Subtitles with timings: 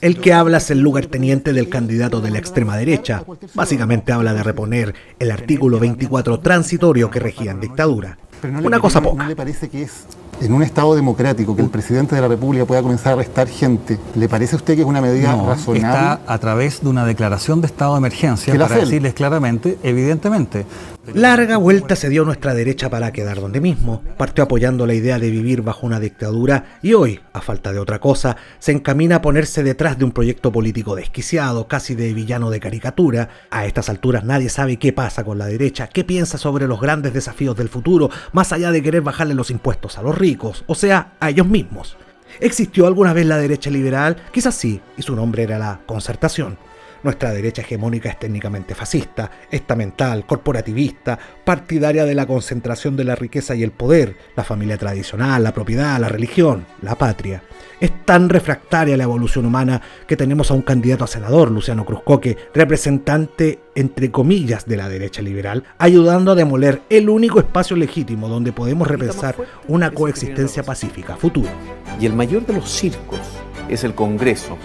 [0.00, 3.24] El que habla es el lugarteniente del candidato de la extrema derecha.
[3.54, 8.18] Básicamente habla de reponer el artículo 24 transitorio que regía en dictadura.
[8.64, 9.22] Una cosa poca.
[9.22, 10.04] ¿No le parece que es
[10.40, 13.98] en un Estado democrático que el presidente de la República pueda comenzar a arrestar gente?
[14.16, 15.86] ¿Le parece a usted que es una medida No, razonable?
[15.86, 19.78] está a través de una declaración de estado de emergencia ¿Que la para decirles claramente,
[19.84, 20.66] evidentemente,
[21.14, 24.02] Larga vuelta se dio nuestra derecha para quedar donde mismo.
[24.16, 27.98] Partió apoyando la idea de vivir bajo una dictadura y hoy, a falta de otra
[27.98, 32.60] cosa, se encamina a ponerse detrás de un proyecto político desquiciado, casi de villano de
[32.60, 33.28] caricatura.
[33.50, 37.12] A estas alturas nadie sabe qué pasa con la derecha, qué piensa sobre los grandes
[37.12, 41.14] desafíos del futuro, más allá de querer bajarle los impuestos a los ricos, o sea,
[41.18, 41.96] a ellos mismos.
[42.38, 44.16] ¿Existió alguna vez la derecha liberal?
[44.32, 46.56] Quizás sí, y su nombre era la concertación.
[47.02, 53.56] Nuestra derecha hegemónica es técnicamente fascista, estamental, corporativista, partidaria de la concentración de la riqueza
[53.56, 57.42] y el poder, la familia tradicional, la propiedad, la religión, la patria.
[57.80, 61.84] Es tan refractaria a la evolución humana que tenemos a un candidato a senador, Luciano
[61.84, 68.28] Cruzcoque, representante, entre comillas, de la derecha liberal, ayudando a demoler el único espacio legítimo
[68.28, 69.34] donde podemos repensar
[69.66, 71.50] una coexistencia pacífica futura.
[71.98, 73.20] Y el mayor de los circos
[73.68, 74.56] es el Congreso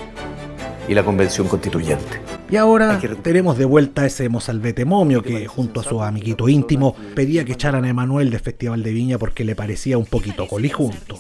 [0.88, 2.22] y la Convención Constituyente.
[2.50, 6.96] Y ahora tenemos de vuelta a ese mozalbete momio que, junto a su amiguito íntimo,
[7.16, 11.20] pedía que echaran a Emanuel del Festival de Viña porque le parecía un poquito colijunto.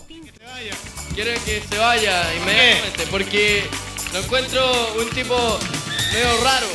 [1.13, 3.63] Quiero que se vaya inmediatamente porque
[4.13, 4.61] lo encuentro
[5.01, 5.35] un tipo
[6.13, 6.67] medio raro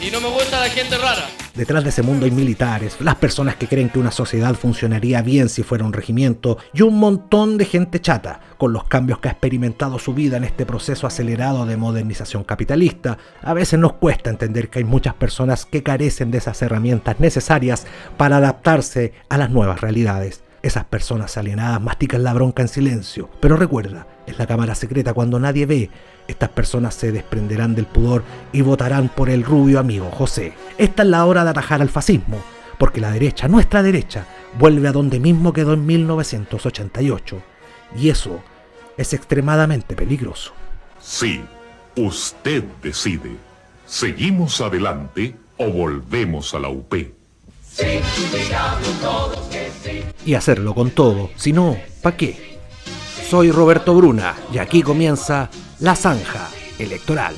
[0.00, 1.28] y no me gusta la gente rara.
[1.54, 5.50] Detrás de ese mundo hay militares, las personas que creen que una sociedad funcionaría bien
[5.50, 9.32] si fuera un regimiento, y un montón de gente chata, con los cambios que ha
[9.32, 13.18] experimentado su vida en este proceso acelerado de modernización capitalista.
[13.42, 17.86] A veces nos cuesta entender que hay muchas personas que carecen de esas herramientas necesarias
[18.16, 20.42] para adaptarse a las nuevas realidades.
[20.62, 25.40] Esas personas alienadas mastican la bronca en silencio, pero recuerda, es la cámara secreta cuando
[25.40, 25.90] nadie ve.
[26.28, 30.52] Estas personas se desprenderán del pudor y votarán por el rubio amigo José.
[30.78, 32.38] Esta es la hora de atajar al fascismo,
[32.78, 34.24] porque la derecha, nuestra derecha,
[34.56, 37.42] vuelve a donde mismo quedó en 1988.
[37.96, 38.40] Y eso
[38.96, 40.52] es extremadamente peligroso.
[41.00, 41.42] Sí,
[41.96, 43.36] usted decide.
[43.84, 46.94] ¿Seguimos adelante o volvemos a la UP?
[50.24, 52.60] Y hacerlo con todo, si no, ¿pa' qué?
[53.28, 55.50] Soy Roberto Bruna y aquí comienza
[55.80, 57.34] La Zanja Electoral.